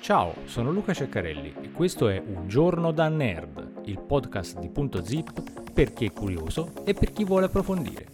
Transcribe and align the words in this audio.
Ciao, 0.00 0.34
sono 0.46 0.70
Luca 0.70 0.94
Ceccarelli 0.94 1.54
e 1.60 1.70
questo 1.70 2.08
è 2.08 2.18
Un 2.18 2.48
giorno 2.48 2.92
da 2.92 3.08
nerd, 3.08 3.82
il 3.84 4.00
podcast 4.00 4.58
di 4.58 4.70
Punto 4.70 5.04
Zip 5.04 5.70
per 5.70 5.92
chi 5.92 6.06
è 6.06 6.12
curioso 6.12 6.72
e 6.84 6.94
per 6.94 7.12
chi 7.12 7.24
vuole 7.24 7.44
approfondire. 7.44 8.06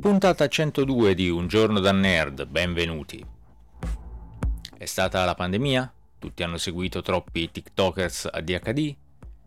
Puntata 0.00 0.46
102 0.46 1.14
di 1.14 1.28
Un 1.28 1.48
giorno 1.48 1.80
da 1.80 1.90
nerd, 1.90 2.46
benvenuti. 2.46 3.26
È 4.76 4.84
stata 4.84 5.24
la 5.24 5.34
pandemia? 5.34 5.92
Tutti 6.16 6.44
hanno 6.44 6.58
seguito 6.58 7.02
troppi 7.02 7.50
TikTokers 7.50 8.28
ADHD? 8.32 8.96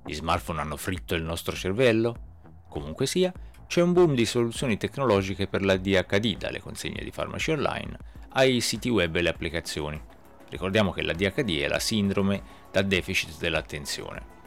Gli 0.04 0.14
smartphone 0.14 0.62
hanno 0.62 0.78
fritto 0.78 1.16
il 1.16 1.24
nostro 1.24 1.56
cervello? 1.56 2.30
Comunque 2.70 3.06
sia, 3.06 3.32
c'è 3.68 3.82
un 3.82 3.94
boom 3.94 4.16
di 4.16 4.26
soluzioni 4.26 4.78
tecnologiche 4.78 5.48
per 5.48 5.64
la 5.64 5.78
DHD, 5.78 6.38
dalle 6.38 6.60
consegne 6.60 7.04
di 7.04 7.12
farmaci 7.12 7.52
online 7.52 7.98
ai 8.34 8.62
siti 8.62 8.90
web 8.90 9.16
e 9.16 9.22
le 9.22 9.30
applicazioni. 9.30 10.02
Ricordiamo 10.50 10.92
che 10.92 11.02
la 11.02 11.14
DHD 11.14 11.60
è 11.60 11.68
la 11.68 11.80
sindrome 11.80 12.42
da 12.72 12.82
deficit 12.82 13.38
dell'attenzione. 13.40 14.40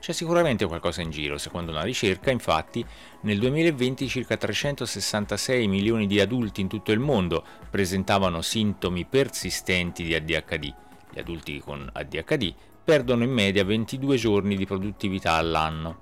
C'è 0.00 0.12
sicuramente 0.12 0.64
qualcosa 0.66 1.02
in 1.02 1.10
giro, 1.10 1.38
secondo 1.38 1.72
una 1.72 1.82
ricerca, 1.82 2.30
infatti, 2.30 2.84
nel 3.22 3.38
2020 3.38 4.08
circa 4.08 4.36
366 4.36 5.66
milioni 5.66 6.06
di 6.06 6.20
adulti 6.20 6.60
in 6.60 6.68
tutto 6.68 6.92
il 6.92 7.00
mondo 7.00 7.44
presentavano 7.68 8.40
sintomi 8.40 9.04
persistenti 9.04 10.04
di 10.04 10.14
ADHD. 10.14 10.74
Gli 11.10 11.18
adulti 11.18 11.58
con 11.60 11.88
ADHD 11.92 12.54
perdono 12.88 13.22
in 13.22 13.30
media 13.30 13.66
22 13.66 14.16
giorni 14.16 14.56
di 14.56 14.64
produttività 14.64 15.32
all'anno. 15.32 15.98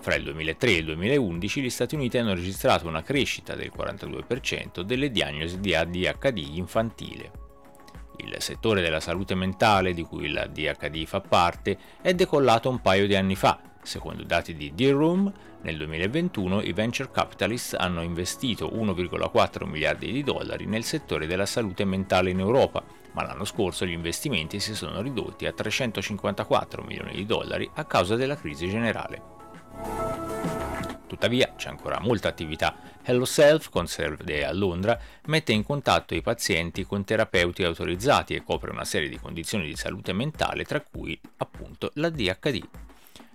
Fra 0.00 0.14
il 0.14 0.24
2003 0.24 0.70
e 0.70 0.76
il 0.76 0.84
2011 0.86 1.60
gli 1.60 1.68
Stati 1.68 1.96
Uniti 1.96 2.16
hanno 2.16 2.32
registrato 2.32 2.88
una 2.88 3.02
crescita 3.02 3.54
del 3.54 3.70
42% 3.76 4.80
delle 4.80 5.10
diagnosi 5.10 5.60
di 5.60 5.74
ADHD 5.74 6.38
infantile. 6.54 7.30
Il 8.16 8.34
settore 8.38 8.80
della 8.80 9.00
salute 9.00 9.34
mentale, 9.34 9.92
di 9.92 10.00
cui 10.00 10.30
la 10.30 10.46
DHD 10.46 11.04
fa 11.04 11.20
parte, 11.20 11.76
è 12.00 12.14
decollato 12.14 12.70
un 12.70 12.80
paio 12.80 13.06
di 13.06 13.16
anni 13.16 13.36
fa. 13.36 13.60
Secondo 13.82 14.22
dati 14.22 14.54
di 14.54 14.72
Dear 14.74 14.94
Room, 14.94 15.30
nel 15.60 15.76
2021 15.76 16.62
i 16.62 16.72
venture 16.72 17.10
capitalists 17.12 17.74
hanno 17.74 18.00
investito 18.00 18.66
1,4 18.66 19.68
miliardi 19.68 20.10
di 20.10 20.22
dollari 20.22 20.64
nel 20.64 20.84
settore 20.84 21.26
della 21.26 21.44
salute 21.44 21.84
mentale 21.84 22.30
in 22.30 22.38
Europa, 22.38 22.82
ma 23.12 23.24
l'anno 23.24 23.44
scorso 23.44 23.84
gli 23.84 23.92
investimenti 23.92 24.60
si 24.60 24.74
sono 24.74 25.00
ridotti 25.02 25.46
a 25.46 25.52
354 25.52 26.82
milioni 26.82 27.14
di 27.14 27.26
dollari 27.26 27.68
a 27.74 27.84
causa 27.84 28.16
della 28.16 28.36
crisi 28.36 28.68
generale. 28.68 29.38
Tuttavia 31.10 31.54
c'è 31.56 31.68
ancora 31.68 31.98
molta 32.00 32.28
attività. 32.28 32.76
Hello 33.02 33.24
Self, 33.24 33.68
con 33.68 33.88
sede 33.88 34.44
a 34.44 34.52
Londra, 34.52 34.96
mette 35.26 35.52
in 35.52 35.64
contatto 35.64 36.14
i 36.14 36.22
pazienti 36.22 36.86
con 36.86 37.02
terapeuti 37.02 37.64
autorizzati 37.64 38.34
e 38.34 38.44
copre 38.44 38.70
una 38.70 38.84
serie 38.84 39.08
di 39.08 39.18
condizioni 39.18 39.66
di 39.66 39.74
salute 39.74 40.12
mentale, 40.12 40.64
tra 40.64 40.80
cui 40.80 41.20
appunto 41.38 41.90
la 41.94 42.10
DHD. 42.10 42.79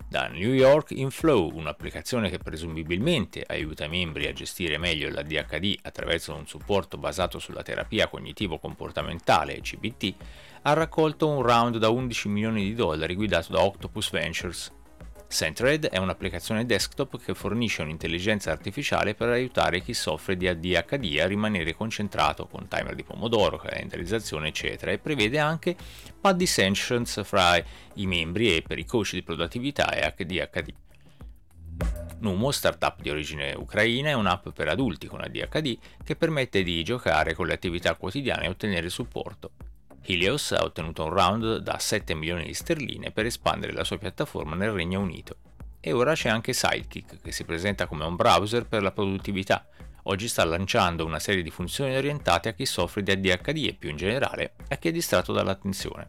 Da 0.08 0.28
New 0.28 0.52
York 0.52 0.92
in 0.92 1.10
Flow, 1.10 1.50
un'applicazione 1.52 2.30
che 2.30 2.38
presumibilmente 2.38 3.44
aiuta 3.44 3.86
i 3.86 3.88
membri 3.88 4.28
a 4.28 4.32
gestire 4.32 4.78
meglio 4.78 5.10
la 5.10 5.22
DHD 5.22 5.78
attraverso 5.82 6.32
un 6.32 6.46
supporto 6.46 6.96
basato 6.96 7.40
sulla 7.40 7.64
terapia 7.64 8.06
cognitivo-comportamentale 8.06 9.60
CBT, 9.60 10.14
ha 10.62 10.72
raccolto 10.74 11.28
un 11.28 11.42
round 11.42 11.78
da 11.78 11.88
11 11.88 12.28
milioni 12.28 12.62
di 12.62 12.74
dollari 12.74 13.16
guidato 13.16 13.52
da 13.52 13.62
Octopus 13.62 14.10
Ventures. 14.10 14.75
Centred 15.28 15.88
è 15.88 15.98
un'applicazione 15.98 16.64
desktop 16.64 17.20
che 17.20 17.34
fornisce 17.34 17.82
un'intelligenza 17.82 18.52
artificiale 18.52 19.14
per 19.14 19.28
aiutare 19.28 19.82
chi 19.82 19.92
soffre 19.92 20.36
di 20.36 20.46
ADHD 20.46 21.18
a 21.18 21.26
rimanere 21.26 21.74
concentrato 21.74 22.46
con 22.46 22.68
timer 22.68 22.94
di 22.94 23.02
pomodoro, 23.02 23.58
calendarizzazione 23.58 24.48
eccetera 24.48 24.92
e 24.92 24.98
prevede 24.98 25.38
anche 25.38 25.76
buddy 26.20 26.46
sessions 26.46 27.22
fra 27.24 27.56
i 27.94 28.06
membri 28.06 28.54
e 28.54 28.62
per 28.62 28.78
i 28.78 28.84
coach 28.84 29.12
di 29.12 29.22
produttività 29.22 29.90
e 29.92 30.04
ADHD. 30.06 30.74
Numo, 32.18 32.50
startup 32.50 33.02
di 33.02 33.10
origine 33.10 33.52
ucraina, 33.52 34.08
è 34.08 34.14
un'app 34.14 34.48
per 34.48 34.68
adulti 34.68 35.06
con 35.06 35.20
ADHD 35.20 35.76
che 36.02 36.16
permette 36.16 36.62
di 36.62 36.82
giocare 36.82 37.34
con 37.34 37.46
le 37.46 37.52
attività 37.52 37.94
quotidiane 37.94 38.46
e 38.46 38.48
ottenere 38.48 38.88
supporto. 38.88 39.50
Helios 40.08 40.52
ha 40.52 40.62
ottenuto 40.62 41.04
un 41.04 41.12
round 41.12 41.56
da 41.58 41.78
7 41.78 42.14
milioni 42.14 42.44
di 42.44 42.54
sterline 42.54 43.10
per 43.10 43.26
espandere 43.26 43.72
la 43.72 43.82
sua 43.82 43.98
piattaforma 43.98 44.54
nel 44.54 44.70
Regno 44.70 45.00
Unito. 45.00 45.36
E 45.80 45.92
ora 45.92 46.14
c'è 46.14 46.28
anche 46.28 46.52
Sidekick, 46.52 47.20
che 47.20 47.32
si 47.32 47.44
presenta 47.44 47.86
come 47.86 48.04
un 48.04 48.14
browser 48.14 48.66
per 48.66 48.82
la 48.82 48.92
produttività. 48.92 49.66
Oggi 50.04 50.28
sta 50.28 50.44
lanciando 50.44 51.04
una 51.04 51.18
serie 51.18 51.42
di 51.42 51.50
funzioni 51.50 51.96
orientate 51.96 52.48
a 52.48 52.52
chi 52.52 52.66
soffre 52.66 53.02
di 53.02 53.10
ADHD 53.10 53.66
e 53.66 53.76
più 53.76 53.90
in 53.90 53.96
generale 53.96 54.54
a 54.68 54.76
chi 54.76 54.88
è 54.88 54.92
distratto 54.92 55.32
dall'attenzione. 55.32 56.08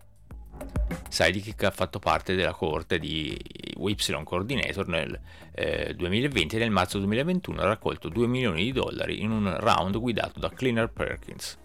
Sidekick 1.10 1.64
ha 1.64 1.72
fatto 1.72 1.98
parte 1.98 2.36
della 2.36 2.54
coorte 2.54 3.00
di 3.00 3.36
Y 3.76 4.24
Coordinator 4.24 4.88
nel 4.88 5.20
eh, 5.54 5.94
2020 5.96 6.56
e 6.56 6.60
nel 6.60 6.70
marzo 6.70 7.00
2021 7.00 7.62
ha 7.62 7.66
raccolto 7.66 8.10
2 8.10 8.28
milioni 8.28 8.64
di 8.64 8.72
dollari 8.72 9.22
in 9.22 9.32
un 9.32 9.56
round 9.60 9.98
guidato 9.98 10.40
da 10.40 10.50
Cleaner 10.50 10.90
Perkins. 10.90 11.58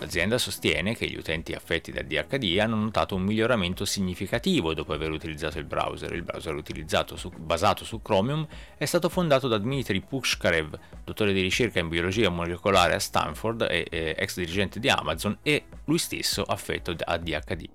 L'azienda 0.00 0.38
sostiene 0.38 0.94
che 0.94 1.06
gli 1.06 1.16
utenti 1.16 1.54
affetti 1.54 1.90
da 1.90 2.02
DHD 2.02 2.58
hanno 2.60 2.76
notato 2.76 3.16
un 3.16 3.22
miglioramento 3.22 3.84
significativo 3.84 4.72
dopo 4.72 4.92
aver 4.92 5.10
utilizzato 5.10 5.58
il 5.58 5.64
browser. 5.64 6.12
Il 6.12 6.22
browser 6.22 6.54
utilizzato 6.54 7.16
su, 7.16 7.30
basato 7.36 7.84
su 7.84 8.00
Chromium 8.00 8.46
è 8.76 8.84
stato 8.84 9.08
fondato 9.08 9.48
da 9.48 9.58
Dmitry 9.58 10.00
Pushkarev, 10.00 10.78
dottore 11.04 11.32
di 11.32 11.40
ricerca 11.40 11.80
in 11.80 11.88
biologia 11.88 12.28
molecolare 12.28 12.94
a 12.94 13.00
Stanford 13.00 13.66
e, 13.68 13.86
e 13.90 14.14
ex 14.16 14.36
dirigente 14.36 14.78
di 14.78 14.88
Amazon 14.88 15.36
e 15.42 15.64
lui 15.86 15.98
stesso 15.98 16.44
affetto 16.44 16.94
da 16.94 17.16
DHD. 17.16 17.68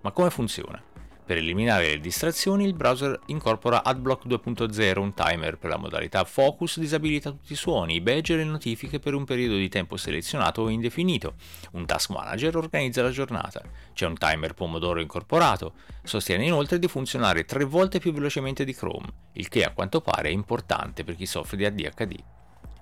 Ma 0.00 0.10
come 0.10 0.30
funziona? 0.30 0.91
Per 1.24 1.36
eliminare 1.36 1.86
le 1.86 2.00
distrazioni 2.00 2.64
il 2.64 2.74
browser 2.74 3.16
incorpora 3.26 3.84
AdBlock 3.84 4.26
2.0, 4.26 4.98
un 4.98 5.14
timer 5.14 5.56
per 5.56 5.70
la 5.70 5.76
modalità 5.76 6.24
focus 6.24 6.80
disabilita 6.80 7.30
tutti 7.30 7.52
i 7.52 7.56
suoni, 7.56 7.94
i 7.94 8.00
badge 8.00 8.34
e 8.34 8.38
le 8.38 8.44
notifiche 8.44 8.98
per 8.98 9.14
un 9.14 9.24
periodo 9.24 9.54
di 9.54 9.68
tempo 9.68 9.96
selezionato 9.96 10.62
o 10.62 10.68
indefinito. 10.68 11.34
Un 11.72 11.86
task 11.86 12.10
manager 12.10 12.56
organizza 12.56 13.02
la 13.02 13.10
giornata. 13.10 13.62
C'è 13.94 14.04
un 14.06 14.16
timer 14.16 14.54
pomodoro 14.54 15.00
incorporato. 15.00 15.74
Sostiene 16.02 16.44
inoltre 16.44 16.80
di 16.80 16.88
funzionare 16.88 17.44
tre 17.44 17.62
volte 17.64 18.00
più 18.00 18.12
velocemente 18.12 18.64
di 18.64 18.74
Chrome, 18.74 19.12
il 19.34 19.48
che 19.48 19.62
a 19.62 19.72
quanto 19.72 20.00
pare 20.00 20.28
è 20.28 20.32
importante 20.32 21.04
per 21.04 21.14
chi 21.14 21.26
soffre 21.26 21.56
di 21.56 21.64
ADHD. 21.64 22.16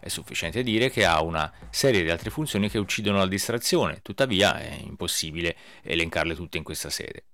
È 0.01 0.09
sufficiente 0.09 0.63
dire 0.63 0.89
che 0.89 1.05
ha 1.05 1.21
una 1.21 1.53
serie 1.69 2.03
di 2.03 2.09
altre 2.09 2.31
funzioni 2.31 2.71
che 2.71 2.79
uccidono 2.79 3.19
la 3.19 3.27
distrazione, 3.27 4.01
tuttavia 4.01 4.59
è 4.59 4.79
impossibile 4.83 5.55
elencarle 5.83 6.35
tutte 6.35 6.57
in 6.57 6.65
questa 6.65 6.89
sede. 6.89 7.25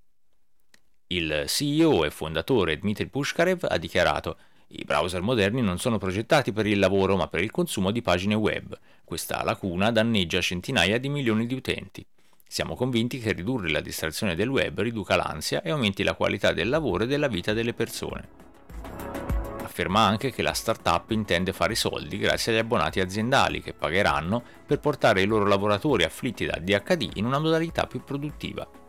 Il 1.09 1.45
CEO 1.47 2.05
e 2.05 2.11
fondatore 2.11 2.79
Dmitry 2.79 3.07
Pushkarev 3.07 3.65
ha 3.71 3.79
dichiarato 3.79 4.37
i 4.71 4.83
browser 4.85 5.21
moderni 5.21 5.63
non 5.63 5.79
sono 5.79 5.99
progettati 5.99 6.53
per 6.53 6.67
il 6.67 6.81
lavoro 6.81 7.15
ma 7.15 7.29
per 7.29 7.43
il 7.43 7.53
consumo 7.53 7.93
di 7.93 8.03
pagine 8.03 8.35
web. 8.35 8.77
Questa 9.05 9.45
lacuna 9.45 9.93
danneggia 9.93 10.41
centinaia 10.41 10.99
di 10.99 11.09
milioni 11.09 11.47
di 11.47 11.55
utenti. 11.55 12.05
Siamo 12.45 12.75
convinti 12.75 13.21
che 13.21 13.31
ridurre 13.31 13.71
la 13.71 13.81
distrazione 13.81 14.35
del 14.35 14.49
web 14.49 14.81
riduca 14.81 15.15
l'ansia 15.15 15.63
e 15.63 15.71
aumenti 15.71 16.03
la 16.03 16.15
qualità 16.15 16.53
del 16.53 16.69
lavoro 16.69 17.05
e 17.05 17.07
della 17.07 17.29
vita 17.29 17.53
delle 17.53 17.73
persone. 17.73 18.29
Afferma 19.63 20.01
anche 20.01 20.33
che 20.33 20.43
la 20.43 20.55
startup 20.55 21.09
intende 21.13 21.53
fare 21.53 21.77
soldi 21.77 22.19
grazie 22.19 22.51
agli 22.51 22.59
abbonati 22.59 22.99
aziendali 22.99 23.63
che 23.63 23.75
pagheranno 23.75 24.43
per 24.67 24.81
portare 24.81 25.23
i 25.23 25.27
loro 25.27 25.47
lavoratori 25.47 26.03
afflitti 26.03 26.47
da 26.47 26.59
DHD 26.59 27.11
in 27.15 27.27
una 27.27 27.39
modalità 27.39 27.87
più 27.87 28.03
produttiva 28.03 28.85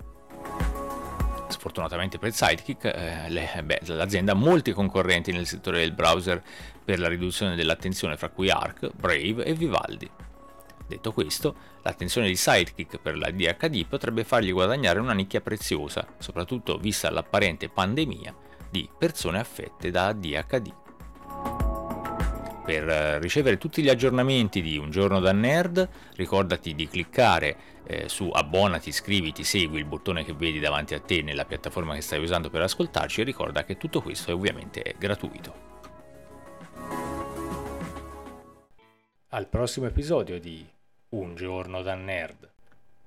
sfortunatamente 1.68 2.18
per 2.18 2.34
Sidekick, 2.34 2.86
eh, 2.86 3.30
le, 3.30 3.62
beh, 3.64 3.82
l'azienda 3.88 4.32
ha 4.32 4.36
molti 4.36 4.72
concorrenti 4.72 5.32
nel 5.32 5.46
settore 5.46 5.80
del 5.80 5.92
browser 5.92 6.42
per 6.84 7.00
la 7.00 7.10
riduzione 7.10 7.56
dell'attenzione, 7.56 8.16
fra 8.16 8.30
cui 8.30 8.50
Arc, 8.50 8.90
Brave 8.96 9.44
e 9.44 9.54
Vivaldi. 9.54 10.10
Detto 10.88 11.12
questo, 11.12 11.56
l'attenzione 11.82 12.28
di 12.28 12.38
Sidekick 12.38 12.98
per 13.00 13.18
la 13.18 13.30
DHD 13.30 13.86
potrebbe 13.86 14.24
fargli 14.24 14.54
guadagnare 14.54 15.00
una 15.00 15.14
nicchia 15.14 15.42
preziosa, 15.42 16.08
soprattutto 16.18 16.78
vista 16.78 17.10
l'apparente 17.10 17.68
pandemia 17.68 18.34
di 18.70 18.90
persone 18.98 19.40
affette 19.40 19.92
da 19.92 20.14
DHD. 20.14 20.87
Per 22.68 22.90
eh, 22.90 23.18
ricevere 23.20 23.58
tutti 23.58 23.82
gli 23.82 23.88
aggiornamenti 23.88 24.62
di 24.62 24.76
Un 24.76 24.90
giorno 24.90 25.22
da 25.22 25.32
nerd, 25.32 25.88
ricordati 26.18 26.76
di 26.76 26.86
cliccare 26.86 27.56
eh, 27.86 28.10
su 28.10 28.30
abbonati, 28.30 28.90
iscriviti, 28.90 29.46
segui 29.46 29.80
il 29.80 29.86
bottone 29.86 30.26
che 30.26 30.34
vedi 30.34 30.60
davanti 30.60 30.94
a 30.94 31.00
te 31.00 31.22
nella 31.22 31.46
piattaforma 31.46 31.94
che 31.94 32.02
stai 32.02 32.22
usando 32.22 32.50
per 32.50 32.64
ascoltarci 32.64 33.22
e 33.22 33.24
ricorda 33.24 33.64
che 33.64 33.78
tutto 33.78 34.02
questo 34.02 34.32
è 34.32 34.34
ovviamente 34.34 34.96
gratuito. 34.98 35.54
Al 39.30 39.48
prossimo 39.48 39.86
episodio 39.86 40.38
di 40.38 40.68
Un 41.12 41.36
giorno 41.36 41.82
da 41.82 41.96
nerd. 41.96 42.52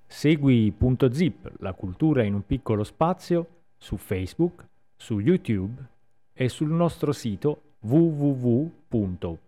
Segui 0.07 0.73
Punto 0.73 1.13
Zip, 1.13 1.53
la 1.59 1.75
cultura 1.75 2.23
in 2.23 2.33
un 2.33 2.47
piccolo 2.47 2.83
spazio, 2.83 3.47
su 3.77 3.99
Facebook, 3.99 4.67
su 4.97 5.19
YouTube 5.19 5.85
e 6.33 6.49
sul 6.49 6.71
nostro 6.71 7.13
sito 7.13 7.65
www.zip.net. 7.85 9.41